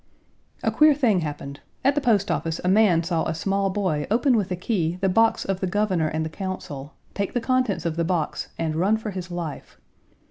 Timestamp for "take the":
7.13-7.39